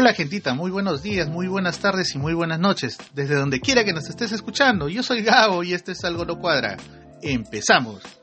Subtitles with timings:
[0.00, 3.84] Hola gentita, muy buenos días, muy buenas tardes y muy buenas noches, desde donde quiera
[3.84, 4.88] que nos estés escuchando.
[4.88, 6.78] Yo soy Gabo y este es Algo No Cuadra.
[7.20, 8.19] Empezamos.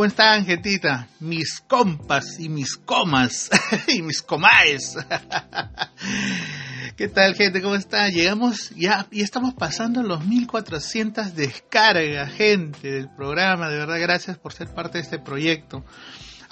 [0.00, 1.08] ¿Cómo están, gentita?
[1.20, 3.50] Mis compas y mis comas
[3.86, 4.96] y mis comaes.
[6.96, 7.60] ¿Qué tal, gente?
[7.60, 8.10] ¿Cómo están?
[8.10, 13.68] Llegamos ya y estamos pasando los 1400 descargas, gente, del programa.
[13.68, 15.84] De verdad, gracias por ser parte de este proyecto.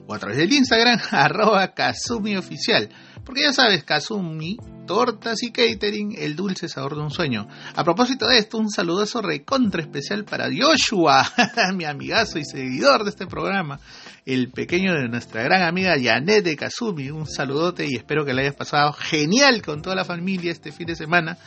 [0.07, 2.89] o a través del Instagram, arroba Kazumi Oficial.
[3.23, 7.47] Porque ya sabes, Kazumi, tortas y catering, el dulce sabor de un sueño.
[7.75, 11.27] A propósito de esto, un saludazo recontra especial para Joshua,
[11.75, 13.81] mi amigazo y seguidor de este programa,
[14.25, 17.11] el pequeño de nuestra gran amiga Janet de Kazumi.
[17.11, 20.87] Un saludote y espero que le hayas pasado genial con toda la familia este fin
[20.87, 21.37] de semana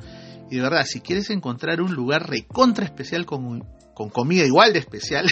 [0.50, 3.60] Y de verdad, si quieres encontrar un lugar recontra especial con,
[3.94, 5.26] con comida igual de especial,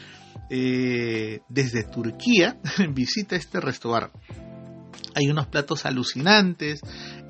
[0.50, 2.56] eh, desde Turquía,
[2.94, 4.18] visita este restaurante
[5.14, 6.80] hay unos platos alucinantes,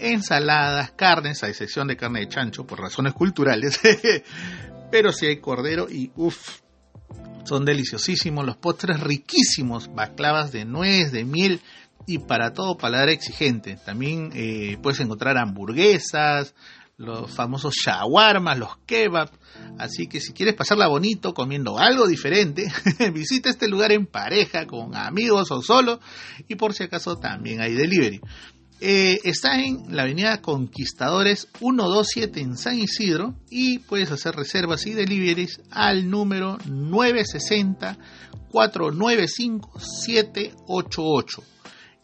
[0.00, 3.81] ensaladas, carnes, a excepción de carne de chancho por razones culturales.
[4.91, 6.61] Pero si hay cordero y uff,
[7.44, 8.44] son deliciosísimos.
[8.44, 11.61] Los postres riquísimos, baclavas de nuez, de miel
[12.06, 13.77] y para todo paladar exigente.
[13.84, 16.55] También eh, puedes encontrar hamburguesas,
[16.97, 19.32] los famosos shawarmas, los kebabs.
[19.78, 22.71] Así que si quieres pasarla bonito comiendo algo diferente,
[23.15, 26.00] visita este lugar en pareja, con amigos o solo.
[26.49, 28.20] Y por si acaso también hay delivery.
[28.82, 34.94] Eh, está en la avenida Conquistadores 127 en San Isidro y puedes hacer reservas y
[34.94, 37.99] deliveries al número 960
[38.50, 41.43] 495 788.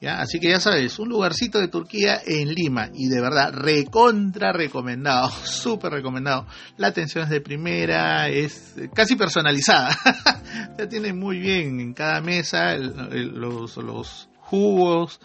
[0.07, 5.31] Así que ya sabes, un lugarcito de Turquía en Lima y de verdad recontra recomendado,
[5.45, 6.47] súper recomendado.
[6.77, 9.97] La atención es de primera, es casi personalizada.
[10.79, 15.21] ya tiene muy bien en cada mesa los, los jugos,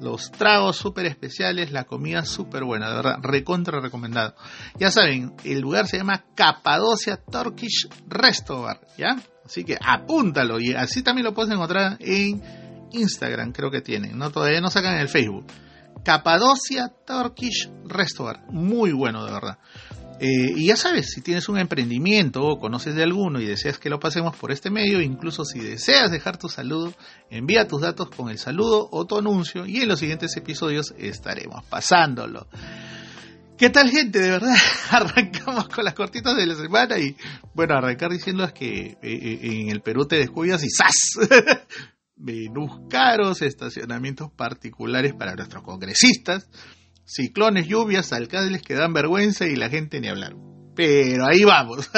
[0.00, 4.34] los tragos súper especiales, la comida súper buena, de verdad, recontra recomendado.
[4.78, 9.16] Ya saben, el lugar se llama Capadocia Turkish Restaurant, ¿ya?
[9.44, 12.42] Así que apúntalo y así también lo puedes encontrar en
[12.92, 15.46] Instagram creo que tienen, no todavía no sacan en el Facebook.
[16.04, 19.58] Capadocia Turkish Restaurant, muy bueno de verdad.
[20.18, 23.90] Eh, y ya sabes, si tienes un emprendimiento o conoces de alguno y deseas que
[23.90, 26.94] lo pasemos por este medio, incluso si deseas dejar tu saludo,
[27.28, 31.64] envía tus datos con el saludo o tu anuncio y en los siguientes episodios estaremos
[31.66, 32.46] pasándolo.
[33.58, 34.20] ¿Qué tal gente?
[34.20, 34.54] De verdad,
[34.90, 37.16] arrancamos con las cortitas de la semana y
[37.54, 41.28] bueno, arrancar diciendo es que eh, eh, en el Perú te descuidas y ¡zas!
[42.16, 46.48] Menús caros, estacionamientos particulares para nuestros congresistas,
[47.06, 50.34] ciclones, lluvias, alcaldes que dan vergüenza y la gente ni hablar.
[50.74, 51.90] Pero ahí vamos.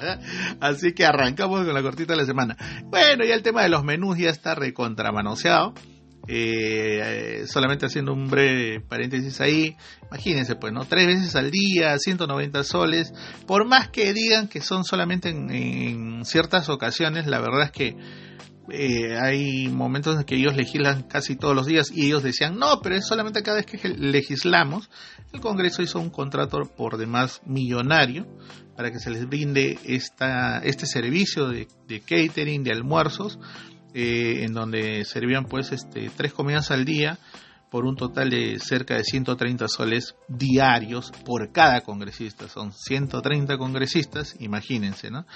[0.60, 2.56] Así que arrancamos con la cortita de la semana.
[2.84, 5.72] Bueno, ya el tema de los menús ya está recontramanoseado.
[6.30, 9.74] Eh, solamente haciendo un breve paréntesis ahí,
[10.08, 10.84] imagínense pues, ¿no?
[10.84, 13.14] Tres veces al día, 190 soles,
[13.46, 17.96] por más que digan que son solamente en ciertas ocasiones, la verdad es que
[18.70, 22.80] eh, hay momentos en que ellos legislan casi todos los días y ellos decían, no,
[22.82, 24.90] pero es solamente cada vez que legislamos.
[25.32, 28.26] El Congreso hizo un contrato por demás millonario
[28.76, 31.66] para que se les brinde esta, este servicio de,
[32.00, 33.38] catering, de almuerzos,
[33.94, 37.18] eh, en donde servían pues este, tres comidas al día
[37.70, 42.48] por un total de cerca de 130 soles diarios por cada congresista.
[42.48, 45.26] Son 130 congresistas, imagínense, ¿no?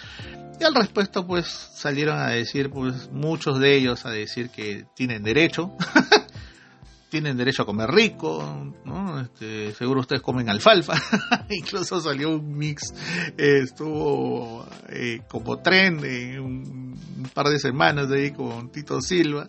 [0.58, 5.22] Y al respecto, pues salieron a decir, pues muchos de ellos a decir que tienen
[5.22, 5.72] derecho,
[7.10, 9.20] tienen derecho a comer rico, ¿no?
[9.20, 10.94] Este, seguro ustedes comen alfalfa,
[11.50, 12.94] incluso salió un mix,
[13.36, 15.98] estuvo eh, como tren
[16.40, 19.46] un, un, par de semanas ahí con Tito Silva.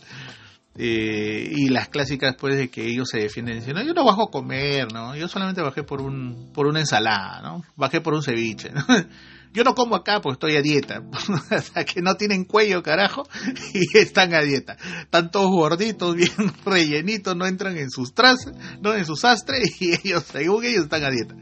[0.75, 4.31] Eh, y las clásicas pues de que ellos se defienden diciendo yo no bajo a
[4.31, 8.71] comer no yo solamente bajé por un por una ensalada no bajé por un ceviche
[9.53, 11.03] yo no como acá porque estoy a dieta
[11.51, 13.23] o sea que no tienen cuello carajo
[13.73, 14.77] y están a dieta.
[15.01, 16.31] Están todos gorditos bien
[16.65, 21.03] rellenitos no entran en sus trazas no en sus sastres y ellos según ellos están
[21.03, 21.35] a dieta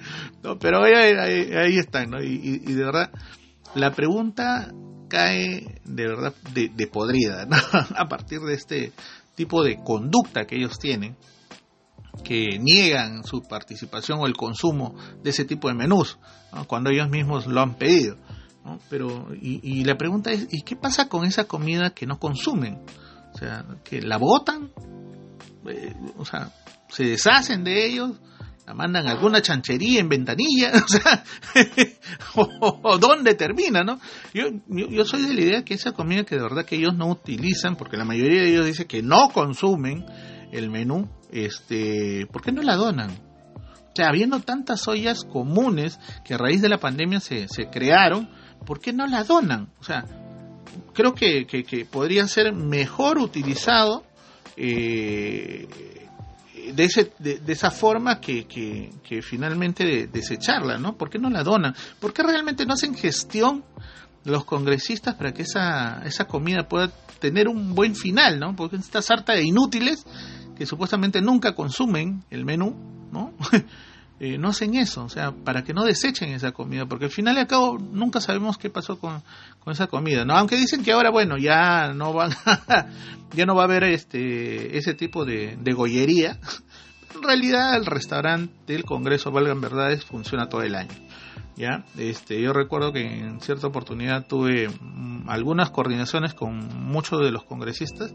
[0.43, 3.11] no pero ahí, ahí, están no y, y, de verdad
[3.75, 4.73] la pregunta
[5.07, 7.57] cae de verdad de, de podrida ¿no?
[7.95, 8.91] a partir de este
[9.41, 11.17] tipo de conducta que ellos tienen,
[12.23, 16.19] que niegan su participación o el consumo de ese tipo de menús,
[16.67, 18.17] cuando ellos mismos lo han pedido.
[18.87, 22.83] Pero, y, la pregunta es, ¿y qué pasa con esa comida que no consumen?
[23.33, 24.69] O sea, que la botan,
[25.67, 26.51] eh, o sea,
[26.89, 28.11] se deshacen de ellos,
[28.73, 31.23] mandan alguna chanchería en ventanilla, o sea,
[32.35, 33.99] o, dónde termina, ¿no?
[34.33, 37.07] Yo, yo, soy de la idea que esa comida que de verdad que ellos no
[37.07, 40.05] utilizan, porque la mayoría de ellos dice que no consumen
[40.51, 43.11] el menú, este, ¿por qué no la donan?
[43.11, 48.29] O sea, habiendo tantas ollas comunes que a raíz de la pandemia se, se crearon,
[48.65, 49.69] ¿por qué no la donan?
[49.79, 50.05] O sea,
[50.93, 54.03] creo que, que, que podría ser mejor utilizado
[54.55, 55.67] eh,
[56.73, 60.97] de, ese, de, esa forma que, que, finalmente desecharla, ¿no?
[60.97, 61.75] ¿Por qué no la donan?
[61.99, 63.63] ¿Por qué realmente no hacen gestión
[64.23, 68.55] los congresistas para que esa, esa comida pueda tener un buen final, ¿no?
[68.55, 70.05] Porque esta sarta de inútiles
[70.55, 72.75] que supuestamente nunca consumen el menú,
[73.11, 73.33] ¿no?
[74.23, 77.37] Eh, no hacen eso, o sea, para que no desechen esa comida, porque al final
[77.37, 79.23] y al cabo nunca sabemos qué pasó con,
[79.63, 80.35] con esa comida, ¿no?
[80.35, 82.29] Aunque dicen que ahora, bueno, ya no van
[83.33, 86.37] ya no va a haber este ese tipo de, de gollería.
[87.15, 90.95] En realidad el restaurante del Congreso Valgan Verdades funciona todo el año.
[91.55, 91.83] ¿ya?
[91.97, 97.43] Este, yo recuerdo que en cierta oportunidad tuve mm, algunas coordinaciones con muchos de los
[97.43, 98.13] congresistas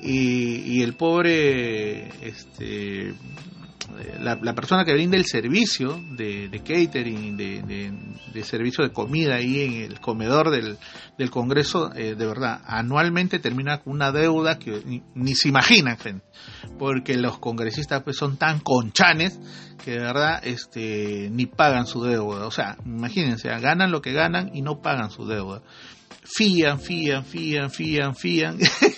[0.00, 3.14] y, y el pobre este,
[4.20, 10.00] la, persona que brinda el servicio de, catering, de, servicio de comida ahí en el
[10.00, 10.78] comedor del,
[11.30, 16.24] Congreso, eh, de verdad, anualmente termina con una deuda que ni, se imaginan, gente,
[16.78, 19.38] porque los congresistas pues son tan conchanes
[19.84, 22.46] que de verdad este, ni pagan su deuda.
[22.46, 25.62] O sea, imagínense, ganan lo que ganan y no pagan su deuda.
[26.24, 28.58] Fían, fían, fían, fían, fían.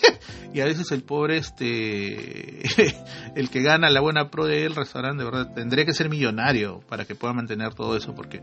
[0.55, 2.63] y a veces el pobre, este,
[3.35, 7.05] el que gana la buena pro del restaurante, de verdad, tendría que ser millonario para
[7.05, 8.41] que pueda mantener todo eso, porque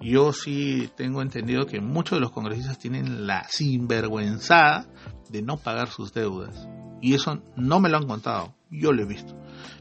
[0.00, 4.86] yo sí tengo entendido que muchos de los congresistas tienen la sinvergüenzada
[5.30, 6.68] de no pagar sus deudas.
[7.02, 9.36] Y eso no me lo han contado, yo lo he visto.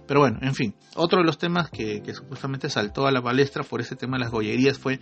[0.08, 3.64] Pero bueno, en fin, otro de los temas que, que supuestamente saltó a la palestra
[3.64, 5.00] por ese tema de las gollerías fue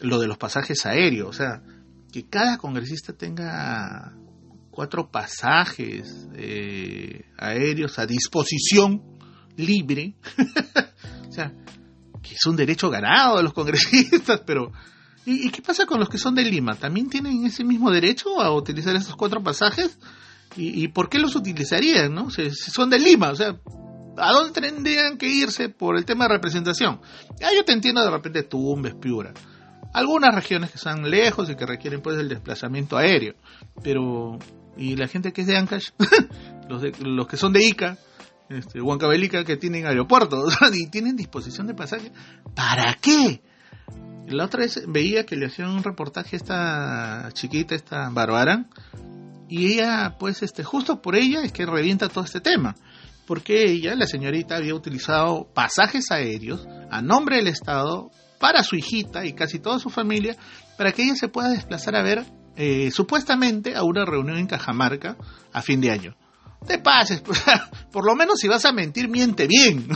[0.00, 1.62] lo de los pasajes aéreos, o sea,
[2.12, 4.12] que cada congresista tenga
[4.72, 9.02] cuatro pasajes eh, aéreos a disposición
[9.56, 10.14] libre.
[11.28, 11.52] o sea,
[12.22, 14.72] que es un derecho ganado de los congresistas, pero
[15.26, 16.74] ¿y, qué pasa con los que son de Lima?
[16.74, 19.98] ¿También tienen ese mismo derecho a utilizar esos cuatro pasajes?
[20.56, 22.30] ¿Y, por qué los utilizarían, no?
[22.30, 23.56] Si, son de Lima, o sea,
[24.16, 27.00] ¿A dónde tendrían que irse por el tema de representación?
[27.40, 29.32] Ya yo te entiendo de repente Tumbes, Piura.
[29.94, 33.34] Algunas regiones que están lejos y que requieren pues el desplazamiento aéreo.
[33.82, 34.38] Pero,
[34.76, 35.90] ¿y la gente que es de Ancash?
[36.68, 37.98] los, los que son de Ica,
[38.48, 42.12] este, Huancavelica, que tienen aeropuertos y tienen disposición de pasaje.
[42.54, 43.42] ¿Para qué?
[44.26, 48.70] La otra vez veía que le hacían un reportaje a esta chiquita, esta Barbarán,
[49.48, 52.74] y ella, pues, este, justo por ella es que revienta todo este tema
[53.26, 59.24] porque ella, la señorita, había utilizado pasajes aéreos a nombre del Estado para su hijita
[59.24, 60.36] y casi toda su familia,
[60.76, 62.24] para que ella se pueda desplazar a ver
[62.56, 65.16] eh, supuestamente a una reunión en Cajamarca
[65.52, 66.16] a fin de año.
[66.66, 67.22] Te pases,
[67.92, 69.88] por lo menos si vas a mentir, miente bien,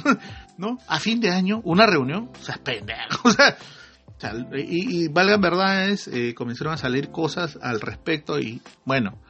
[0.58, 0.78] ¿no?
[0.88, 3.30] A fin de año, una reunión, o sea, pendejo,
[4.54, 9.20] y, y, valgan verdades, eh, comenzaron a salir cosas al respecto y, bueno,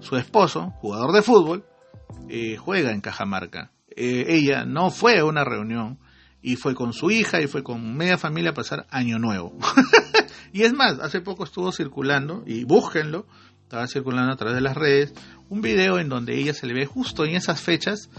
[0.00, 1.64] su esposo, jugador de fútbol,
[2.28, 3.72] eh, juega en Cajamarca.
[3.96, 5.98] Eh, ella no fue a una reunión
[6.44, 9.56] y fue con su hija y fue con media familia a pasar Año Nuevo.
[10.52, 13.26] y es más, hace poco estuvo circulando, y búsquenlo,
[13.62, 15.14] estaba circulando a través de las redes,
[15.48, 18.10] un video en donde ella se le ve justo en esas fechas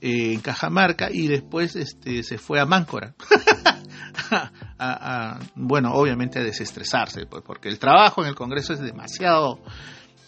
[0.00, 3.14] eh, en Cajamarca y después este, se fue a Máncora.
[5.54, 9.60] bueno, obviamente a desestresarse, pues, porque el trabajo en el Congreso es demasiado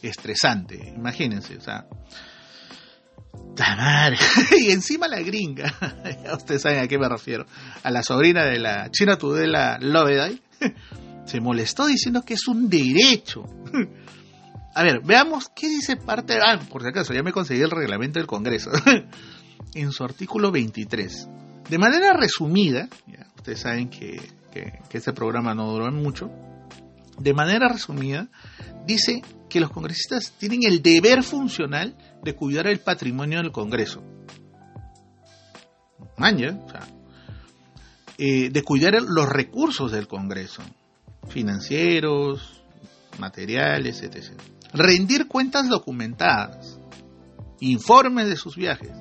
[0.03, 1.87] estresante, imagínense, o sea,
[4.61, 5.75] y encima la gringa,
[6.35, 7.47] ustedes saben a qué me refiero,
[7.83, 10.41] a la sobrina de la China Tudela Loveday,
[11.25, 13.45] se molestó diciendo que es un derecho.
[14.75, 16.39] A ver, veamos qué dice parte.
[16.41, 18.71] Ah, por si acaso, ya me conseguí el reglamento del Congreso.
[19.75, 21.29] en su artículo 23.
[21.69, 24.21] De manera resumida, ya, ustedes saben que,
[24.53, 26.31] que, que este programa no duró mucho.
[27.19, 28.29] De manera resumida,
[28.87, 34.03] dice que los congresistas tienen el deber funcional de cuidar el patrimonio del Congreso.
[36.19, 36.87] Maña, o sea,
[38.19, 40.63] eh, de cuidar los recursos del Congreso,
[41.29, 42.63] financieros,
[43.19, 44.33] materiales, etc.
[44.73, 46.79] Rendir cuentas documentadas,
[47.61, 48.93] informes de sus viajes,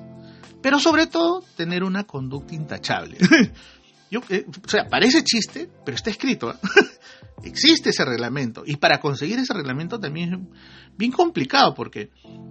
[0.62, 3.18] pero sobre todo tener una conducta intachable.
[4.12, 6.52] Yo, eh, o sea, parece chiste, pero está escrito.
[6.52, 6.58] ¿eh?
[7.44, 8.64] Existe ese reglamento.
[8.66, 10.40] Y para conseguir ese reglamento también es
[10.98, 12.10] bien complicado porque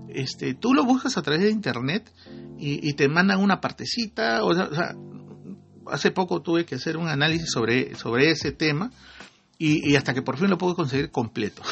[0.08, 2.12] este, tú lo buscas a través de internet
[2.58, 4.44] y, te mandan una partecita.
[4.44, 4.94] O sea,
[5.86, 8.90] hace poco tuve que hacer un análisis sobre, sobre ese tema
[9.58, 11.62] y, hasta que por fin lo puedo conseguir completo.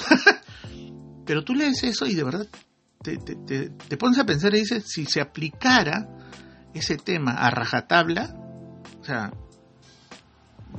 [1.24, 2.46] Pero tú lees eso y de verdad
[3.02, 6.08] te, te, te pones a pensar y dices, si se aplicara
[6.74, 8.34] ese tema a rajatabla,
[9.00, 9.32] o sea,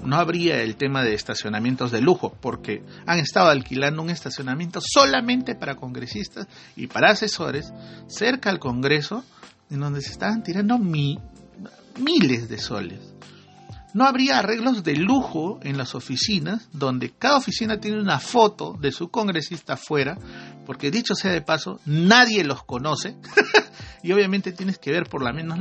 [0.03, 5.55] no habría el tema de estacionamientos de lujo, porque han estado alquilando un estacionamiento solamente
[5.55, 7.71] para congresistas y para asesores
[8.07, 9.23] cerca al Congreso,
[9.69, 13.13] en donde se estaban tirando miles de soles.
[13.93, 18.91] No habría arreglos de lujo en las oficinas, donde cada oficina tiene una foto de
[18.91, 20.17] su congresista afuera,
[20.65, 23.15] porque dicho sea de paso, nadie los conoce.
[24.03, 25.59] y obviamente tienes que ver por lo menos,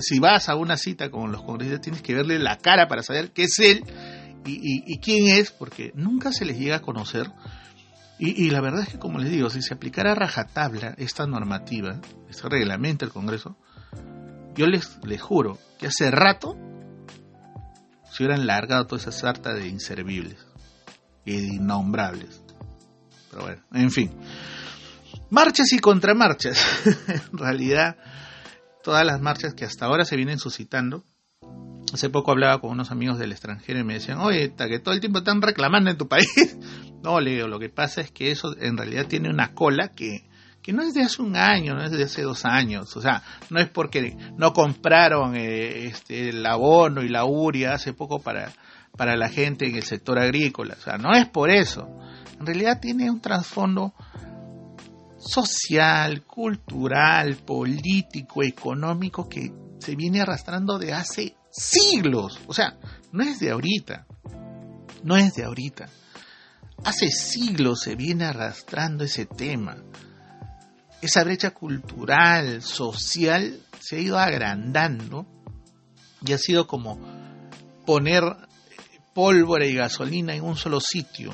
[0.00, 3.32] si vas a una cita con los congresistas, tienes que verle la cara para saber
[3.32, 3.84] qué es él
[4.46, 7.30] y, quién es, porque nunca se les llega a conocer.
[8.20, 12.00] Y, la verdad es que, como les digo, si se aplicara a rajatabla esta normativa,
[12.30, 13.56] este reglamento del Congreso,
[14.54, 16.56] yo les, les juro que hace rato
[18.10, 20.48] se hubieran largado toda esa sarta de inservibles
[21.32, 22.42] de innombrables.
[23.30, 24.10] Pero bueno, en fin.
[25.30, 26.86] Marchas y contramarchas.
[27.08, 27.96] en realidad,
[28.82, 31.04] todas las marchas que hasta ahora se vienen suscitando.
[31.92, 35.00] Hace poco hablaba con unos amigos del extranjero y me decían, oye, que todo el
[35.00, 36.56] tiempo están reclamando en tu país.
[37.02, 40.24] no, Leo, lo que pasa es que eso en realidad tiene una cola que,
[40.62, 42.96] que no es de hace un año, no es de hace dos años.
[42.96, 47.92] O sea, no es porque no compraron eh, este, el abono y la uria hace
[47.92, 48.52] poco para,
[48.96, 50.74] para la gente en el sector agrícola.
[50.78, 51.86] O sea, no es por eso.
[52.38, 53.92] En realidad tiene un trasfondo
[55.18, 62.38] social, cultural, político, económico que se viene arrastrando de hace siglos.
[62.46, 62.78] O sea,
[63.12, 64.06] no es de ahorita.
[65.02, 65.88] No es de ahorita.
[66.84, 69.76] Hace siglos se viene arrastrando ese tema.
[71.00, 75.26] Esa brecha cultural, social, se ha ido agrandando
[76.24, 76.98] y ha sido como
[77.86, 78.24] poner
[79.14, 81.32] pólvora y gasolina en un solo sitio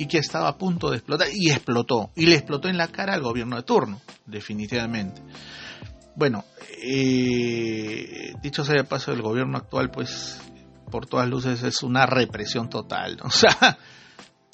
[0.00, 3.12] y que estaba a punto de explotar y explotó y le explotó en la cara
[3.12, 5.20] al gobierno de turno, definitivamente.
[6.16, 6.42] Bueno,
[6.82, 10.40] eh, dicho sea de paso, el gobierno actual, pues,
[10.90, 13.18] por todas luces es una represión total.
[13.24, 13.76] O sea,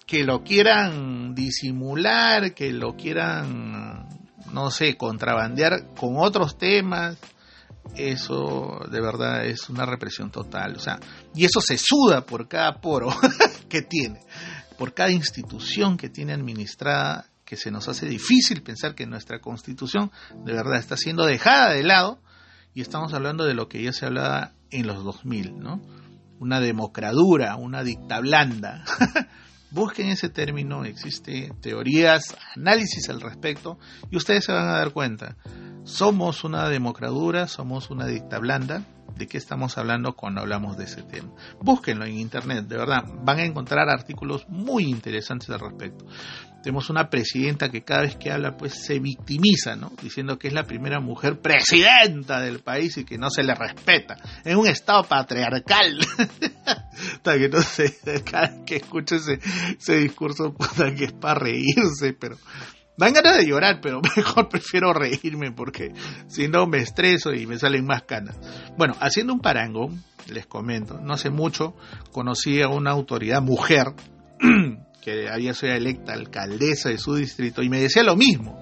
[0.05, 4.09] que lo quieran disimular, que lo quieran,
[4.53, 7.19] no sé, contrabandear con otros temas,
[7.95, 10.75] eso de verdad es una represión total.
[10.75, 10.99] O sea,
[11.37, 13.15] y eso se suda por cada poro
[13.69, 14.21] que tiene,
[14.79, 20.11] por cada institución que tiene administrada, que se nos hace difícil pensar que nuestra constitución
[20.45, 22.19] de verdad está siendo dejada de lado
[22.75, 25.81] y estamos hablando de lo que ya se hablaba en los 2000, ¿no?
[26.39, 28.85] Una democradura, una dicta blanda.
[29.71, 33.79] Busquen ese término, existe teorías, análisis al respecto
[34.11, 35.37] y ustedes se van a dar cuenta.
[35.85, 38.83] Somos una democradura, somos una dicta blanda.
[39.17, 41.33] ¿De qué estamos hablando cuando hablamos de ese tema?
[41.61, 46.07] Búsquenlo en internet, de verdad, van a encontrar artículos muy interesantes al respecto
[46.67, 49.93] tenemos una presidenta que cada vez que habla pues se victimiza, ¿no?
[50.03, 54.17] Diciendo que es la primera mujer presidenta del país y que no se le respeta.
[54.45, 56.01] En un estado patriarcal.
[56.67, 57.97] Hasta que no sé,
[58.29, 59.39] cada vez que escucho ese,
[59.79, 62.37] ese discurso, puta que es para reírse, pero
[62.97, 65.93] dan ganas de llorar, pero mejor prefiero reírme porque
[66.29, 68.37] si no me estreso y me salen más canas.
[68.77, 71.75] Bueno, haciendo un parangón, les comento, no hace mucho
[72.13, 73.95] conocí a una autoridad mujer
[75.01, 78.59] que había sido electa alcaldesa de su distrito, y me decía lo mismo,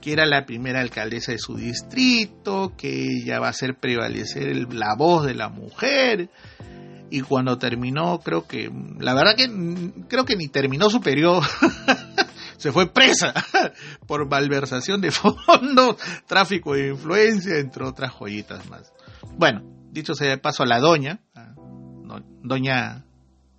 [0.00, 4.94] que era la primera alcaldesa de su distrito, que ella va a hacer prevalecer la
[4.96, 6.30] voz de la mujer,
[7.10, 9.50] y cuando terminó, creo que, la verdad que
[10.08, 11.42] creo que ni terminó su periodo,
[12.58, 13.32] se fue presa
[14.06, 15.96] por malversación de fondos,
[16.26, 18.92] tráfico de influencia, entre otras joyitas más.
[19.36, 21.20] Bueno, dicho sea de paso la doña,
[22.42, 23.04] doña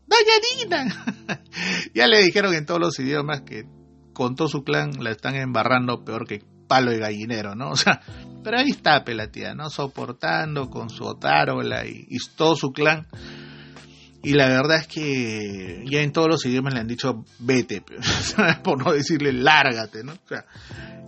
[0.09, 1.05] Doña Dina.
[1.93, 3.65] ya le dijeron en todos los idiomas que
[4.13, 7.69] con todo su clan la están embarrando peor que palo de gallinero, ¿no?
[7.69, 8.01] O sea,
[8.43, 9.69] pero ahí está Pelatía, ¿no?
[9.69, 13.07] Soportando con su otárola y, y todo su clan.
[14.21, 17.81] Y la verdad es que ya en todos los idiomas le han dicho vete,
[18.63, 20.13] por no decirle lárgate, ¿no?
[20.13, 20.45] O sea,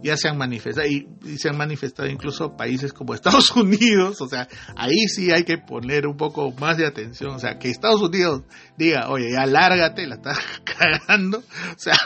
[0.02, 4.48] ya se han manifestado y, se han manifestado incluso países como Estados Unidos, o sea,
[4.78, 8.44] ahí sí hay que poner un poco más de atención, o sea, que Estados Unidos
[8.78, 11.98] diga, oye, ya lárgate, la estás cagando, o sea,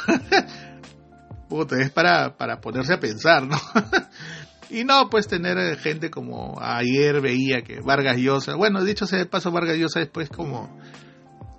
[1.47, 3.57] puta, es para, para ponerse a pensar, ¿no?
[4.69, 9.25] Y no, pues tener gente como ayer veía que Vargas Llosa, bueno, dicho sea de
[9.25, 10.79] paso, Vargas Llosa después como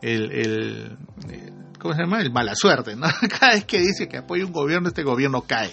[0.03, 0.99] el, el
[1.79, 2.21] ¿cómo se llama?
[2.21, 3.07] El mala suerte, ¿no?
[3.41, 5.71] Cada vez que dice que apoya un gobierno, este gobierno cae.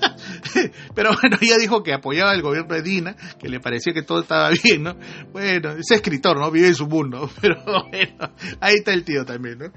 [0.94, 4.20] Pero bueno, ella dijo que apoyaba el gobierno de Dina, que le parecía que todo
[4.20, 4.96] estaba bien, ¿no?
[5.32, 6.50] Bueno, es escritor, ¿no?
[6.50, 9.72] Vive en su mundo, pero bueno, ahí está el tío también, ¿no?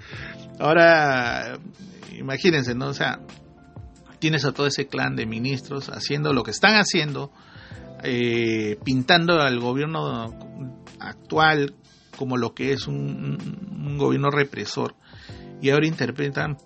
[0.59, 1.59] Ahora,
[2.17, 2.87] imagínense, ¿no?
[2.87, 3.19] O sea,
[4.19, 7.31] tienes a todo ese clan de ministros haciendo lo que están haciendo,
[8.03, 10.33] eh, pintando al gobierno
[10.99, 11.75] actual
[12.17, 14.95] como lo que es un gobierno represor
[15.61, 16.57] y ahora interpretan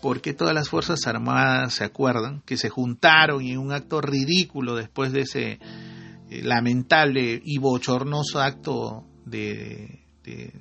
[0.00, 4.74] por qué todas las Fuerzas Armadas se acuerdan que se juntaron en un acto ridículo
[4.74, 10.00] después de ese eh, lamentable y bochornoso acto de,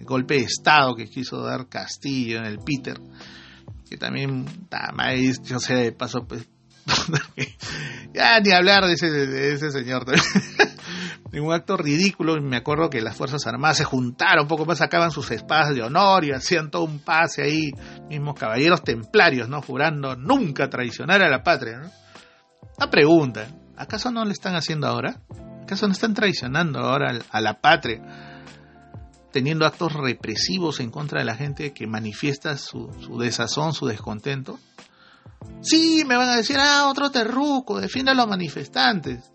[0.04, 3.00] golpe de Estado que quiso dar Castillo en el Peter,
[3.92, 4.46] que también,
[5.44, 6.48] yo sé, de paso, pues,
[8.14, 10.06] ya ni hablar de ese, de ese señor
[11.34, 14.66] en un acto ridículo, y me acuerdo que las Fuerzas Armadas se juntaron, un poco
[14.66, 17.72] más sacaban sus espadas de honor y hacían todo un pase ahí,
[18.08, 19.62] mismos caballeros templarios, ¿no?
[19.62, 21.92] Jurando nunca traicionar a la patria, ¿no?
[22.78, 25.20] Una pregunta, ¿acaso no le están haciendo ahora?
[25.64, 28.31] ¿Acaso no están traicionando ahora a la patria?
[29.32, 32.90] Teniendo actos represivos en contra de la gente que manifiesta su,
[33.20, 34.60] desazón, su descontento.
[35.62, 39.32] Sí, me van a decir, ah, otro terruco, defiende a los manifestantes.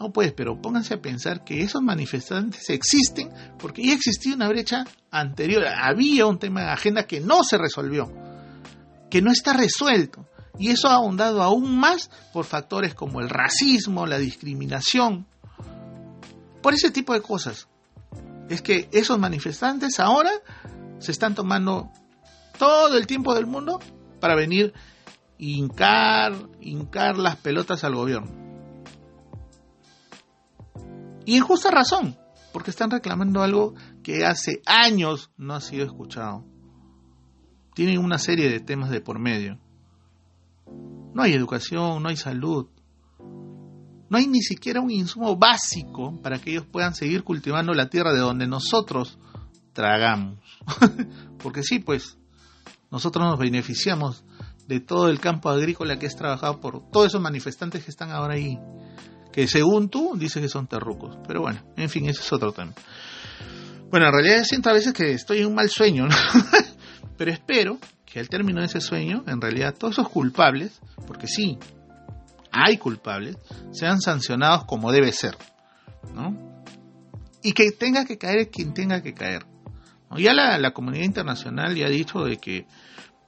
[0.00, 4.84] No pues, pero pónganse a pensar que esos manifestantes existen porque ya existía una brecha
[5.10, 8.12] anterior, había un tema de agenda que no se resolvió,
[9.10, 10.26] que no está resuelto.
[10.58, 15.26] Y eso ha ahondado aún más por factores como el racismo, la discriminación,
[16.62, 17.68] por ese tipo de cosas.
[18.48, 20.30] Es que esos manifestantes ahora
[20.98, 21.90] se están tomando
[22.58, 23.78] todo el tiempo del mundo
[24.20, 24.72] para venir
[25.38, 28.30] hincar, hincar las pelotas al gobierno.
[31.24, 32.16] Y en justa razón,
[32.52, 36.44] porque están reclamando algo que hace años no ha sido escuchado.
[37.74, 39.58] Tienen una serie de temas de por medio.
[41.14, 42.68] No hay educación, no hay salud.
[44.10, 48.12] No hay ni siquiera un insumo básico para que ellos puedan seguir cultivando la tierra
[48.12, 49.18] de donde nosotros
[49.72, 50.38] tragamos.
[51.42, 52.18] porque sí, pues
[52.90, 54.24] nosotros nos beneficiamos
[54.66, 58.34] de todo el campo agrícola que es trabajado por todos esos manifestantes que están ahora
[58.34, 58.58] ahí
[59.32, 61.16] que según tú dices que son terrucos.
[61.26, 62.72] Pero bueno, en fin, ese es otro tema.
[63.90, 66.16] Bueno, en realidad siento a veces que estoy en un mal sueño, ¿no?
[67.16, 71.58] pero espero que al término de ese sueño, en realidad todos esos culpables, porque sí,
[72.52, 73.36] hay culpables,
[73.72, 75.36] sean sancionados como debe ser.
[76.14, 76.62] ¿no?
[77.42, 79.46] Y que tenga que caer quien tenga que caer.
[80.16, 82.66] Ya la, la, comunidad internacional ya ha dicho de que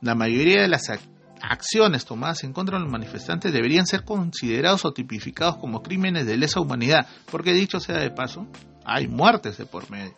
[0.00, 0.90] la mayoría de las
[1.42, 6.36] acciones tomadas en contra de los manifestantes deberían ser considerados o tipificados como crímenes de
[6.36, 8.46] lesa humanidad, porque dicho sea de paso,
[8.84, 10.14] hay muertes de por medio.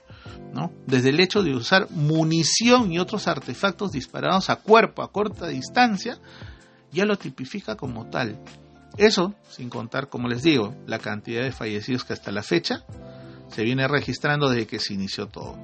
[0.53, 0.73] ¿no?
[0.87, 6.19] Desde el hecho de usar munición y otros artefactos disparados a cuerpo a corta distancia,
[6.93, 8.39] ya lo tipifica como tal.
[8.97, 12.85] Eso, sin contar, como les digo, la cantidad de fallecidos que hasta la fecha
[13.49, 15.57] se viene registrando desde que se inició todo.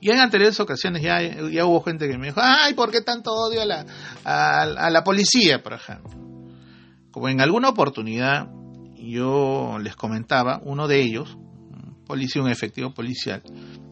[0.00, 3.32] Y en anteriores ocasiones ya, ya hubo gente que me dijo, ay, ¿por qué tanto
[3.32, 3.86] odio a la,
[4.24, 6.10] a, la policía, por ejemplo?
[7.10, 8.48] Como en alguna oportunidad
[8.96, 13.42] yo les comentaba, uno de ellos, un policía, un efectivo policial,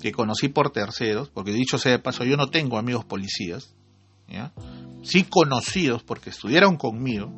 [0.00, 3.74] que conocí por terceros, porque dicho sea de paso, yo no tengo amigos policías,
[5.02, 7.32] sí conocidos porque estudiaron conmigo,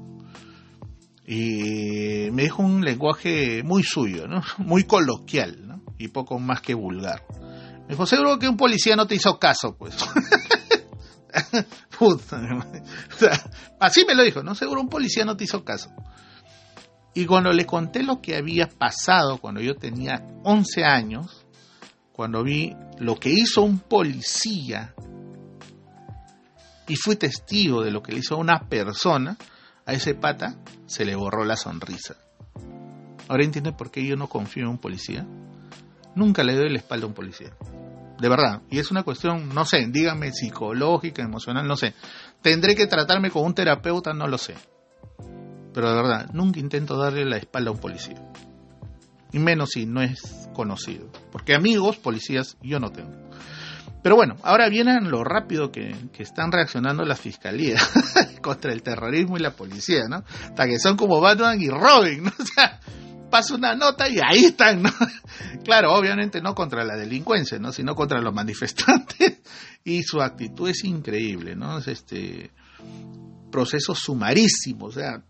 [1.31, 4.25] y me dijo un lenguaje muy suyo,
[4.59, 5.83] muy coloquial, ¿no?
[5.99, 7.23] y poco más que vulgar.
[7.83, 9.95] Me dijo, seguro que un policía no te hizo caso, pues.
[13.79, 14.55] así me lo dijo, ¿no?
[14.55, 15.91] Seguro un policía no te hizo caso.
[17.13, 21.45] Y cuando le conté lo que había pasado cuando yo tenía 11 años,
[22.13, 24.95] cuando vi lo que hizo un policía
[26.87, 29.37] y fui testigo de lo que le hizo a una persona,
[29.89, 30.55] a ese pata
[30.87, 32.15] se le borró la sonrisa.
[33.27, 35.27] Ahora entiende por qué yo no confío en un policía.
[36.15, 37.53] Nunca le doy la espalda a un policía
[38.19, 38.63] de verdad.
[38.71, 41.95] Y es una cuestión, no sé, dígame psicológica, emocional, no sé.
[42.43, 44.55] Tendré que tratarme con un terapeuta, no lo sé.
[45.73, 48.21] Pero de verdad, nunca intento darle la espalda a un policía.
[49.33, 51.11] Y menos si no es conocido.
[51.31, 53.28] Porque amigos, policías, yo no tengo.
[54.03, 57.83] Pero bueno, ahora vienen lo rápido que, están reaccionando las fiscalías
[58.43, 60.25] contra el terrorismo y la policía, ¿no?
[60.45, 62.33] Hasta que son como Batman y Robin, ¿no?
[62.39, 62.81] O sea,
[63.31, 64.91] pasa una nota y ahí están, ¿no?
[65.65, 67.73] Claro, obviamente no contra la delincuencia, ¿no?
[67.73, 69.41] Sino contra los manifestantes.
[69.85, 71.79] Y su actitud es increíble, ¿no?
[71.79, 72.51] Es este
[73.51, 75.23] proceso sumarísimo, o sea,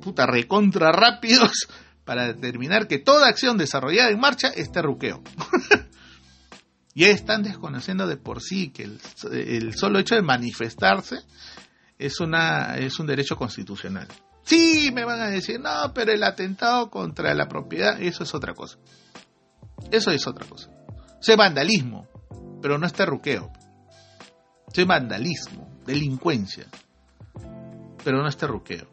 [0.00, 1.68] puta recontra rápidos
[2.04, 5.22] para determinar que toda acción desarrollada en marcha es terruqueo.
[6.94, 11.20] Ya están desconociendo de por sí que el, solo hecho de manifestarse
[11.98, 14.08] es, una, es un derecho constitucional.
[14.44, 18.54] Sí, me van a decir, no, pero el atentado contra la propiedad, eso es otra
[18.54, 18.78] cosa.
[19.90, 20.70] Eso es otra cosa.
[21.20, 22.06] Eso es vandalismo,
[22.60, 23.50] pero no es terruqueo.
[24.70, 26.66] Eso es vandalismo, delincuencia,
[28.04, 28.86] pero no es terruqueo.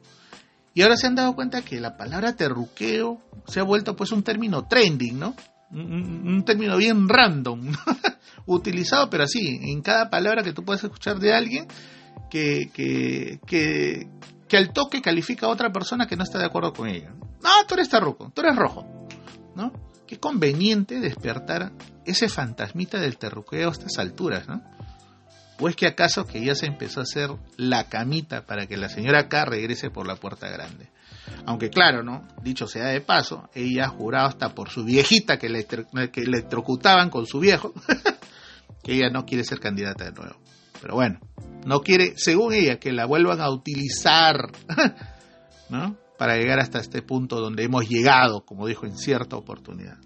[0.74, 4.24] Y ahora se han dado cuenta que la palabra terruqueo se ha vuelto pues un
[4.24, 5.36] término trending, ¿no?
[5.74, 7.72] Un, término bien random,
[8.46, 11.68] utilizado, pero así, en cada palabra que tú puedes escuchar de alguien
[12.30, 14.10] que, que, que,
[14.50, 17.14] que al toque califica a otra persona que no está de acuerdo con ella.
[17.42, 19.08] No, tú eres terruco, tú eres rojo,
[19.56, 19.72] ¿no?
[20.06, 21.72] Qué conveniente despertar
[22.06, 24.62] ese fantasmita del terruqueo a estas alturas, ¿no?
[25.62, 28.90] ¿O es que acaso que ya se empezó a hacer la camita para que la
[28.90, 30.90] señora K regrese por la puerta grande?
[31.46, 32.28] Aunque claro, ¿no?
[32.41, 37.10] Dicho sea de paso, ella ha jurado hasta por su viejita que, le, que electrocutaban
[37.10, 37.74] con su viejo,
[38.84, 40.36] que ella no quiere ser candidata de nuevo.
[40.82, 41.20] Pero bueno,
[41.65, 44.52] no quiere, según ella, que la vuelvan a utilizar,
[45.70, 45.96] ¿no?
[46.17, 49.98] Para llegar hasta este punto donde hemos llegado, como dijo en cierta oportunidad.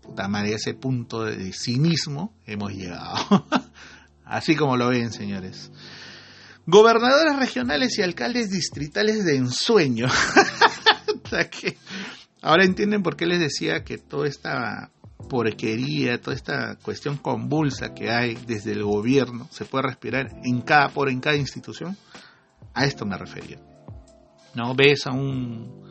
[0.00, 3.14] Puta madre, ese punto de cinismo hemos llegado.
[4.24, 5.70] Así como lo ven, señores.
[6.66, 10.08] Gobernadores regionales y alcaldes distritales de ensueño.
[12.42, 14.90] ahora entienden por qué les decía que toda esta
[15.28, 20.88] porquería, toda esta cuestión convulsa que hay desde el gobierno, se puede respirar en cada
[20.88, 21.96] por en cada institución.
[22.74, 23.58] A esto me refería.
[24.54, 25.84] No ves a un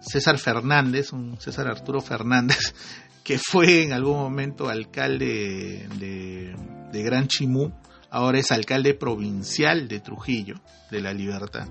[0.00, 2.74] César Fernández, un César Arturo Fernández,
[3.22, 6.56] que fue en algún momento alcalde de,
[6.90, 7.70] de Gran Chimú,
[8.12, 11.66] ahora es alcalde provincial de Trujillo, de la Libertad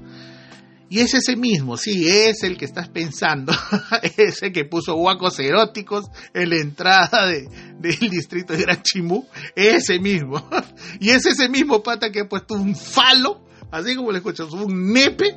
[0.92, 3.54] y es ese mismo, sí, es el que estás pensando,
[4.18, 7.48] ese que puso guacos eróticos en la entrada de,
[7.80, 9.26] del distrito de Gran Chimú,
[9.56, 10.50] ese mismo.
[11.00, 14.92] Y es ese mismo pata que ha puesto un falo, así como le escuchas, un
[14.92, 15.34] nepe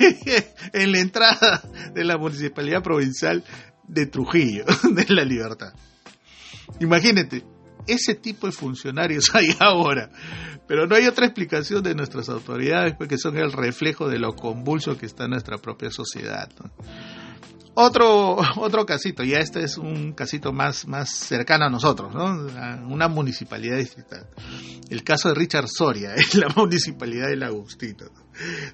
[0.72, 1.62] en la entrada
[1.94, 3.44] de la municipalidad provincial
[3.86, 5.74] de Trujillo, de la Libertad.
[6.80, 7.44] Imagínate,
[7.88, 10.10] ese tipo de funcionarios hay ahora.
[10.66, 14.98] Pero no hay otra explicación de nuestras autoridades, porque son el reflejo de lo convulso
[14.98, 16.50] que está nuestra propia sociedad.
[17.80, 22.24] Otro, otro casito, ya este es un casito más, más cercano a nosotros, ¿no?
[22.92, 24.26] Una municipalidad distrital.
[24.90, 28.06] El caso de Richard Soria, en la municipalidad del Agustino.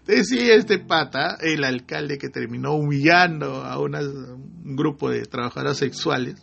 [0.06, 6.42] Decía este pata, el alcalde que terminó humillando a un grupo de trabajadoras sexuales,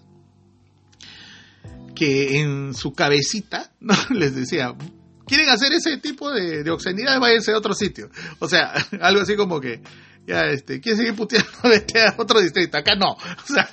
[2.01, 3.93] que en su cabecita ¿no?
[4.09, 4.73] les decía,
[5.27, 8.09] quieren hacer ese tipo de, de obscenidades, váyanse a otro sitio.
[8.39, 9.83] O sea, algo así como que
[10.25, 12.75] ya este, ¿quién sigue puteando a otro distrito?
[12.75, 13.11] Acá no.
[13.43, 13.69] O sea,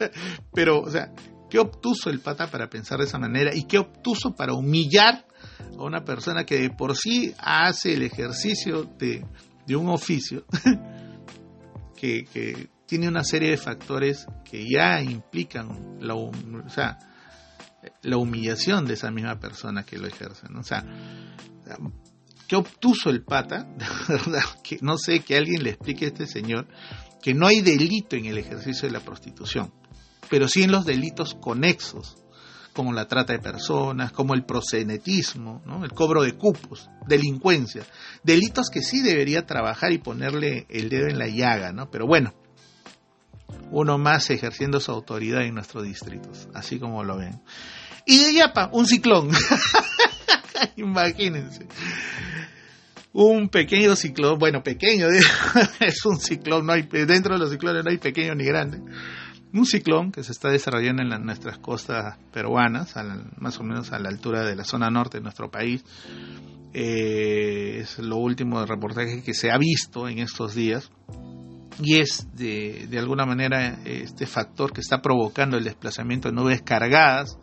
[0.52, 1.10] pero, o sea,
[1.48, 5.24] qué obtuso el pata para pensar de esa manera y qué obtuso para humillar
[5.78, 9.24] a una persona que de por sí hace el ejercicio de,
[9.66, 10.44] de un oficio
[11.96, 16.30] que, que, tiene una serie de factores que ya implican la, o
[16.68, 16.98] sea,
[18.02, 20.48] la humillación de esa misma persona que lo ejerce.
[20.50, 20.60] ¿no?
[20.60, 20.84] O sea,
[22.46, 23.68] qué obtuso el pata,
[24.08, 26.66] verdad, que no sé, que alguien le explique a este señor
[27.22, 29.72] que no hay delito en el ejercicio de la prostitución,
[30.30, 32.16] pero sí en los delitos conexos,
[32.72, 35.84] como la trata de personas, como el prosenetismo, ¿no?
[35.84, 37.84] el cobro de cupos, delincuencia,
[38.22, 41.90] delitos que sí debería trabajar y ponerle el dedo en la llaga, ¿no?
[41.90, 42.34] Pero bueno,
[43.70, 47.40] uno más ejerciendo su autoridad en nuestros distritos, así como lo ven.
[48.06, 49.30] Y de Yapa, un ciclón.
[50.76, 51.66] Imagínense.
[53.12, 55.08] Un pequeño ciclón, bueno, pequeño,
[55.80, 58.80] es un ciclón, no hay, dentro de los ciclones no hay pequeño ni grande.
[59.52, 62.94] Un ciclón que se está desarrollando en nuestras costas peruanas,
[63.38, 65.84] más o menos a la altura de la zona norte de nuestro país.
[66.74, 70.90] Eh, es lo último de reportaje que se ha visto en estos días
[71.80, 76.62] y es de, de, alguna manera este factor que está provocando el desplazamiento de nubes
[76.62, 77.38] cargadas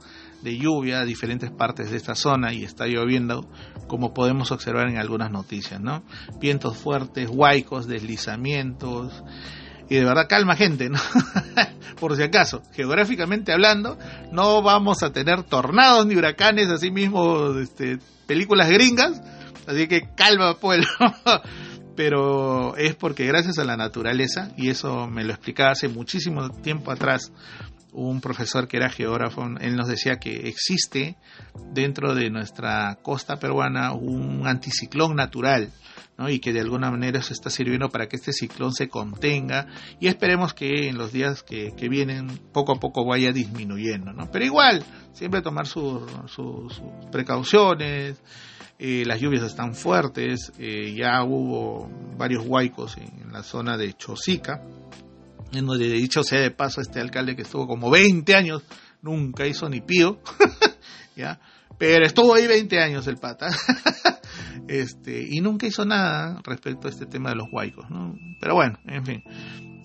[0.45, 3.49] de lluvia a diferentes partes de esta zona y está lloviendo,
[3.87, 6.03] como podemos observar en algunas noticias, ¿no?
[6.39, 9.23] Vientos fuertes, huaicos, deslizamientos.
[9.89, 10.99] Y de verdad, calma gente, ¿no?
[11.99, 13.97] Por si acaso, geográficamente hablando,
[14.31, 19.21] no vamos a tener tornados ni huracanes, así mismo, este, películas gringas,
[19.65, 20.87] así que calma, pueblo.
[21.95, 26.91] Pero es porque gracias a la naturaleza, y eso me lo explicaba hace muchísimo tiempo
[26.91, 27.31] atrás
[27.95, 31.15] un profesor que era geógrafo, él nos decía que existe
[31.71, 35.71] dentro de nuestra costa peruana un anticiclón natural,
[36.17, 39.67] y que de alguna manera se está sirviendo para que este ciclón se contenga
[39.99, 44.31] y esperemos que en los días que, vienen poco a poco vaya disminuyendo, ¿no?
[44.31, 46.03] Pero igual, siempre tomar sus
[47.11, 48.21] precauciones,
[48.79, 53.93] eh, las lluvias están fuertes, eh, ya hubo varios huaicos en, en la zona de
[53.93, 54.63] Chosica,
[55.51, 58.63] en donde dicho sea de paso este alcalde que estuvo como 20 años,
[59.01, 60.19] nunca hizo ni pío,
[61.15, 61.39] ¿ya?
[61.77, 63.49] Pero estuvo ahí 20 años el pata,
[64.67, 68.15] este, y nunca hizo nada respecto a este tema de los huaicos, ¿no?
[68.39, 69.23] Pero bueno, en fin,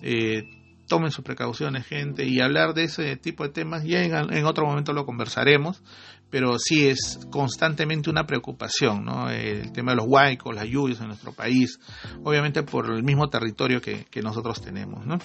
[0.01, 0.43] eh,
[0.91, 4.91] tomen sus precauciones, gente, y hablar de ese tipo de temas, ya en, otro momento
[4.91, 5.81] lo conversaremos,
[6.29, 9.29] pero sí es constantemente una preocupación, ¿no?
[9.29, 11.79] El tema de los huaicos, las lluvias en nuestro país,
[12.25, 15.17] obviamente por el mismo territorio que, nosotros tenemos, ¿no?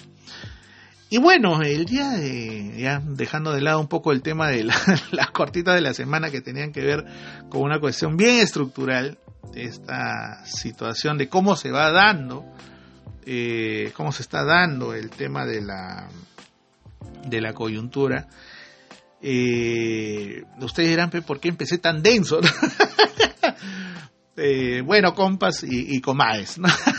[1.09, 4.63] Y bueno, el día de, ya dejando de lado un poco el tema de
[5.11, 7.05] las cortitas de la semana que tenían que ver
[7.49, 9.17] con una cuestión bien estructural,
[9.55, 12.45] esta situación de cómo se va dando,
[13.25, 16.09] eh, cómo se está dando el tema de la,
[17.25, 18.27] de la coyuntura,
[19.21, 22.39] eh, ustedes dirán, ¿por qué empecé tan denso?
[24.37, 26.59] eh, bueno, compas y, y comaes.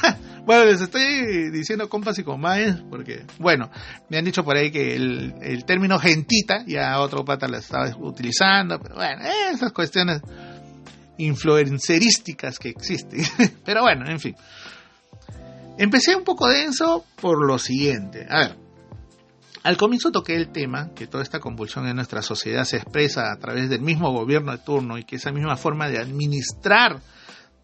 [0.49, 3.71] bueno, les estoy diciendo compas y comaes porque, bueno,
[4.09, 7.95] me han dicho por ahí que el, el término gentita, ya otro pata la estaba
[7.99, 10.23] utilizando, pero bueno, esas cuestiones
[11.19, 13.21] influencerísticas que existen.
[13.67, 14.35] pero bueno, en fin.
[15.77, 18.27] Empecé un poco denso por lo siguiente.
[18.31, 18.57] A ver,
[19.65, 23.37] al comienzo toqué el tema, que toda esta convulsión en nuestra sociedad se expresa a
[23.37, 27.03] través del mismo gobierno de turno y que esa misma forma de administrar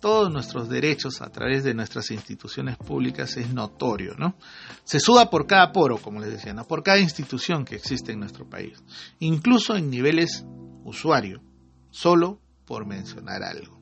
[0.05, 4.37] todos nuestros derechos a través de nuestras instituciones públicas es notorio, ¿no?
[4.85, 6.67] Se suda por cada poro, como les decía, ¿no?
[6.67, 8.85] por cada institución que existe en nuestro país,
[9.21, 10.45] incluso en niveles
[10.85, 11.40] usuario,
[11.88, 13.81] solo por mencionar algo.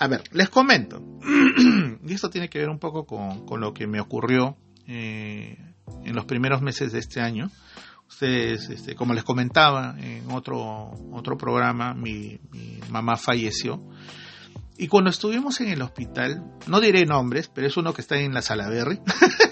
[0.00, 1.00] A ver, les comento,
[2.04, 4.56] y esto tiene que ver un poco con, con lo que me ocurrió
[4.88, 5.58] eh,
[6.02, 7.52] en los primeros meses de este año.
[8.08, 12.40] Ustedes, este, como les comentaba en otro, otro programa, mi,
[12.90, 13.80] mamá falleció.
[14.82, 18.34] Y cuando estuvimos en el hospital, no diré nombres, pero es uno que está en
[18.34, 18.98] la sala Berry.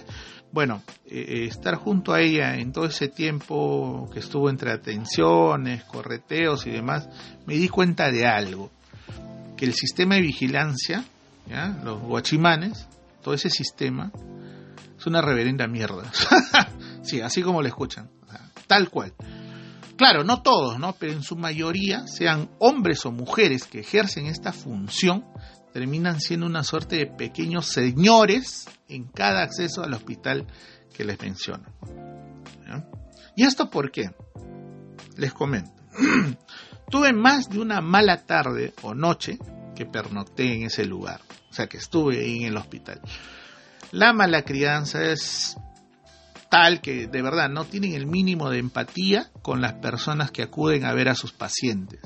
[0.53, 5.85] bueno, eh, eh, estar junto a ella en todo ese tiempo que estuvo entre atenciones,
[5.85, 7.09] correteos y demás,
[7.47, 8.73] me di cuenta de algo.
[9.57, 11.05] Que el sistema de vigilancia,
[11.85, 12.89] los guachimanes,
[13.23, 14.11] todo ese sistema,
[14.99, 16.11] es una reverenda mierda.
[17.03, 18.11] Sí, así como lo escuchan,
[18.67, 19.15] tal cual.
[20.01, 20.95] Claro, no todos, ¿no?
[20.99, 25.27] Pero en su mayoría, sean hombres o mujeres que ejercen esta función,
[25.75, 30.47] terminan siendo una suerte de pequeños señores en cada acceso al hospital
[30.97, 31.67] que les menciono.
[33.37, 34.11] ¿Y esto por qué?
[35.19, 35.71] Les comento.
[36.91, 39.39] Tuve más de una mala tarde o noche
[39.77, 43.03] que pernocté en ese lugar, o sea que estuve ahí en el hospital.
[43.93, 45.59] La mala crianza es
[46.51, 50.85] tal que de verdad no tienen el mínimo de empatía con las personas que acuden
[50.85, 52.01] a ver a sus pacientes.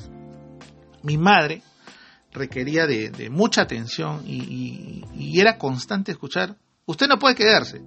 [1.03, 1.63] Mi madre
[2.31, 5.03] requería de, mucha atención y,
[5.41, 7.83] era constante escuchar, usted no puede quedarse.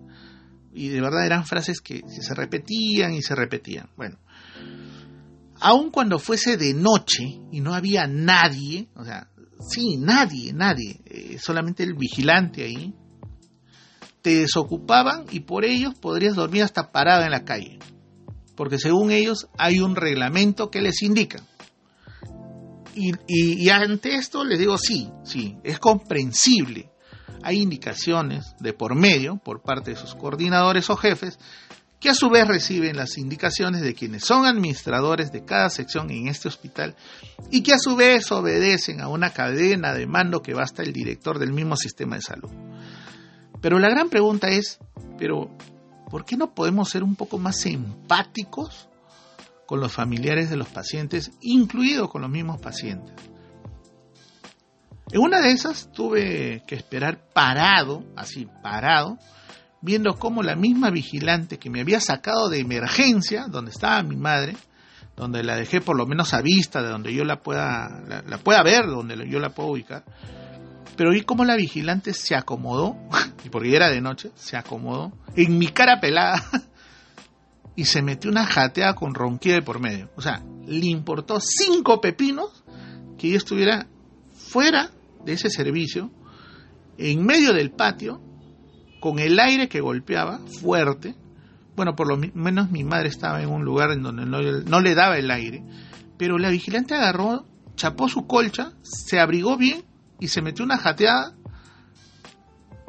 [0.74, 3.90] Y de verdad eran frases que se repetían y se repetían.
[3.96, 4.18] Bueno,
[5.60, 11.38] aun cuando fuese de noche y no había nadie, o sea, sí, nadie, nadie, eh,
[11.40, 12.94] solamente el vigilante ahí,
[14.28, 17.80] te desocupaban y por ellos podrías dormir hasta parada en la calle.
[18.58, 21.42] Porque según ellos hay un reglamento que les indica.
[22.94, 26.92] Y, y ante esto les digo sí, sí, es comprensible.
[27.42, 31.40] Hay indicaciones de por medio por parte de sus coordinadores o jefes
[32.02, 36.28] que a su vez reciben las indicaciones de quienes son administradores de cada sección en
[36.28, 36.98] este hospital
[37.50, 41.40] y que a su vez obedecen a una cadena de mando que basta el director
[41.40, 42.52] del mismo sistema de salud.
[43.62, 44.80] Pero la gran pregunta es,
[45.18, 45.50] pero
[46.10, 48.90] ¿por qué no podemos ser un poco más empáticos
[49.66, 53.16] con los familiares de los pacientes, incluidos con los mismos pacientes?
[55.12, 59.18] En una de esas tuve que esperar parado, así parado,
[59.82, 64.58] viendo cómo la misma vigilante que me había sacado de emergencia, donde estaba mi madre,
[65.16, 68.62] donde la dejé por lo menos a vista, de donde yo la pueda, la, pueda
[68.64, 70.04] ver, donde yo la puedo ubicar,
[70.98, 72.98] pero vi cómo la vigilante se acomodó,
[73.46, 76.44] y porque era de noche, se acomodó, en mi cara pelada,
[77.76, 80.10] y se metió una jateada con ronquía de por medio.
[80.18, 82.64] O sea, le importó cinco pepinos
[83.18, 83.88] que yo estuviera
[84.34, 84.90] fuera
[85.24, 86.12] de ese servicio,
[86.98, 88.22] en medio del patio,
[89.00, 91.16] con el aire que golpeaba fuerte.
[91.76, 95.18] Bueno, por lo menos mi madre estaba en un lugar en donde no, le daba
[95.18, 95.64] el aire.
[96.18, 99.86] Pero la vigilante agarró, chapó su colcha, se abrigó bien
[100.20, 101.36] y se metió una jateada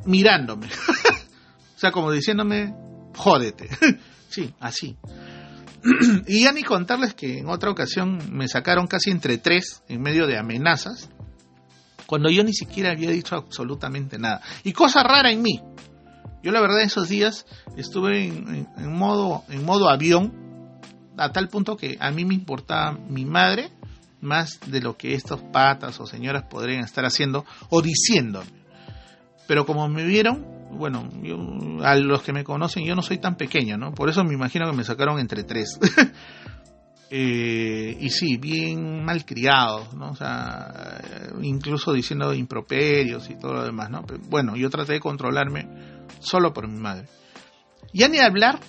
[0.05, 0.67] mirándome.
[1.77, 2.75] o sea, como diciéndome,
[3.17, 3.69] jódete.
[4.29, 4.97] sí, así.
[6.27, 10.27] y ya ni contarles que en otra ocasión me sacaron casi entre tres en medio
[10.27, 11.09] de amenazas,
[12.07, 14.41] cuando yo ni siquiera había dicho absolutamente nada.
[14.65, 15.61] Y cosa rara en mí,
[16.43, 20.81] yo la verdad esos días estuve en, modo, en modo avión,
[21.17, 23.71] a tal punto que a mí me importaba mi madre
[24.21, 28.47] más de lo que estos patas o señoras podrían estar haciendo o diciéndome.
[29.47, 31.09] Pero como me vieron, bueno,
[31.83, 33.95] a los que me conocen, yo no soy tan pequeño, ¿no?
[33.95, 35.79] Por eso me imagino que me sacaron entre tres.
[37.11, 40.11] Eh, y sí, bien malcriados, ¿no?
[40.11, 41.01] O sea,
[41.41, 44.05] incluso diciendo improperios y todo lo demás, ¿no?
[44.29, 45.69] bueno, yo traté de controlarme
[46.21, 47.09] solo por mi madre.
[47.95, 48.61] Ya ni hablar,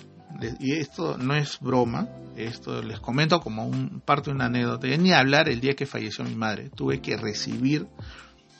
[0.58, 5.12] y esto no es broma, esto les comento como un, parte de una anécdota, ni
[5.12, 6.70] hablar el día que falleció mi madre.
[6.70, 7.86] Tuve que recibir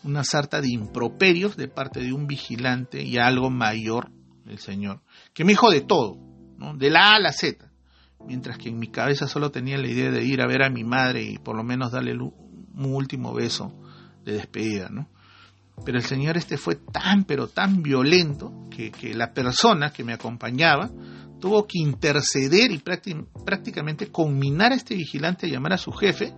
[0.02, 4.10] una sarta de improperios de parte de un vigilante y algo mayor,
[4.46, 5.00] el señor,
[5.32, 6.16] que me dijo de todo,
[6.58, 6.76] ¿no?
[6.76, 7.70] de la A a la Z,
[8.26, 10.84] mientras que en mi cabeza solo tenía la idea de ir a ver a mi
[10.84, 12.34] madre y por lo menos darle un
[12.74, 13.74] último beso
[14.24, 15.08] de despedida, ¿no?
[15.84, 20.90] Pero el señor este fue tan, pero tan violento que, la persona que me acompañaba
[21.40, 26.32] tuvo que interceder y prácticamente conminar a este vigilante a llamar a su jefe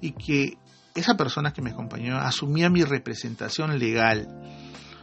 [0.00, 0.58] y que
[0.94, 4.26] esa persona que me acompañó asumía mi representación legal.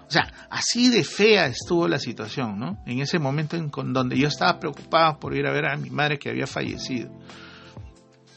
[0.08, 2.78] O sea, así de fea estuvo la situación, ¿no?
[2.86, 6.20] En ese momento en donde yo estaba preocupado por ir a ver a mi madre
[6.20, 7.10] que había fallecido.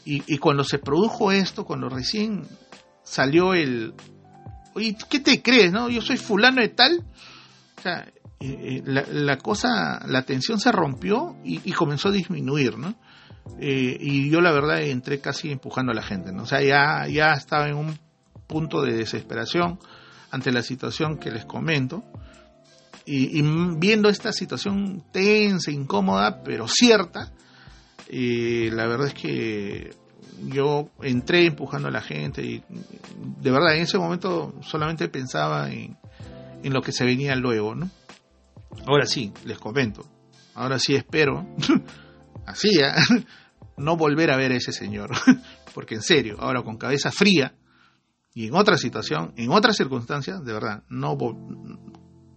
[0.05, 2.47] Y, y cuando se produjo esto, cuando recién
[3.03, 3.93] salió el,
[4.73, 5.89] oye, ¿qué te crees, no?
[5.89, 7.03] Yo soy fulano de tal.
[7.77, 12.95] O sea, eh, eh, la, cosa, la tensión se rompió y, comenzó a disminuir, ¿no?
[13.59, 16.43] Eh, y yo la verdad entré casi empujando a la gente, ¿no?
[16.43, 17.99] O sea, ya, ya estaba en un
[18.47, 19.79] punto de desesperación
[20.31, 22.03] ante la situación que les comento.
[23.05, 23.41] Y,
[23.77, 27.33] viendo esta situación tensa, incómoda, pero cierta,
[28.07, 29.91] la verdad es que
[30.47, 32.63] yo entré empujando a la gente y
[33.41, 35.97] de verdad en ese momento solamente pensaba en,
[36.63, 37.89] lo que se venía luego, ¿no?
[38.85, 40.05] Ahora sí, les comento,
[40.55, 41.47] ahora sí espero,
[42.45, 43.25] así, ¿eh?
[43.77, 45.11] no volver a ver a ese señor,
[45.73, 47.55] porque en serio, ahora con cabeza fría
[48.33, 51.17] y en otra situación, en otras circunstancias, de verdad, no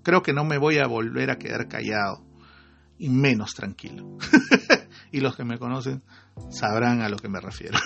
[0.03, 2.24] creo que no me voy a volver a quedar callado
[2.99, 4.18] y menos tranquilo.
[5.12, 6.03] y los que me conocen
[6.51, 7.78] sabrán a lo que me refiero.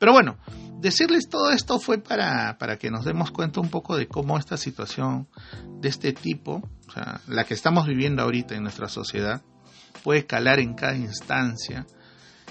[0.00, 0.38] Pero bueno,
[0.80, 4.56] decirles todo esto fue para, para que nos demos cuenta un poco de cómo esta
[4.56, 5.28] situación
[5.78, 9.42] de este tipo, o sea, la que estamos viviendo ahorita en nuestra sociedad,
[10.02, 11.86] puede calar en cada instancia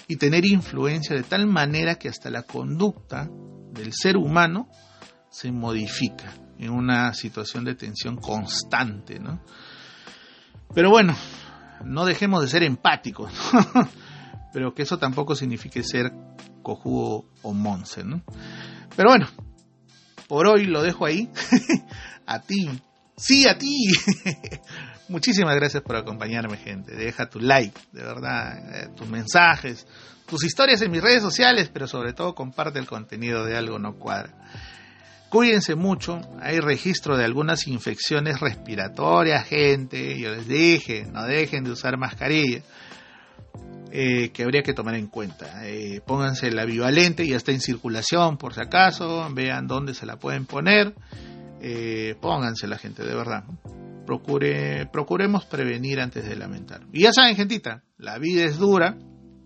[0.08, 3.28] y tener influencia de tal manera que hasta la conducta
[3.72, 4.70] del ser humano
[5.32, 9.44] se modifica en una situación de tensión constante, ¿no?
[10.76, 11.16] Pero bueno,
[11.84, 13.34] no dejemos de ser empáticos,
[14.54, 16.12] pero que eso tampoco signifique ser
[16.62, 18.22] cojudo o monce, ¿no?
[18.96, 19.28] Pero bueno,
[20.28, 21.30] por hoy lo dejo ahí.
[22.26, 22.70] a ti,
[23.18, 23.92] sí, a ti.
[25.10, 26.96] Muchísimas gracias por acompañarme, gente.
[26.96, 29.88] Deja tu like, de verdad, eh, tus mensajes,
[30.28, 33.96] tus historias en mis redes sociales, pero sobre todo comparte el contenido de Algo No
[33.96, 34.36] Cuadra.
[35.30, 41.72] Cuídense mucho, hay registro de algunas infecciones respiratorias, gente, yo les dije, no dejen de
[41.72, 42.62] usar mascarilla,
[43.92, 45.68] eh, que habría que tomar en cuenta.
[45.68, 50.18] Eh, pónganse la bivalente, ya está en circulación por si acaso, vean dónde se la
[50.18, 50.94] pueden poner,
[51.62, 53.44] eh, pónganse la gente, de verdad.
[54.06, 56.82] Procure, procuremos prevenir antes de lamentar.
[56.92, 58.96] Y ya saben, gentita, la vida es dura,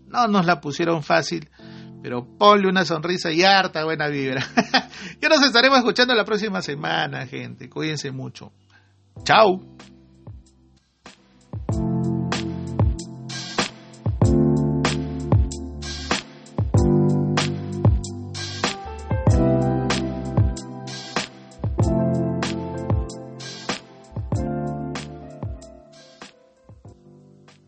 [0.08, 1.48] no nos la pusieron fácil,
[2.02, 4.46] pero ponle una sonrisa y harta buena vibra.
[5.22, 7.70] ya nos estaremos escuchando la próxima semana, gente.
[7.70, 8.52] Cuídense mucho.
[9.24, 9.74] Chao.